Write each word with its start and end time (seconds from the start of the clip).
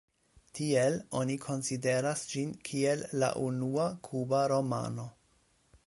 Tiel 0.59 0.95
oni 1.19 1.35
konsideras 1.43 2.25
ĝin 2.31 2.57
kiel 2.71 3.07
la 3.25 3.31
unua 3.49 3.87
kuba 4.09 4.45
romano. 4.57 5.09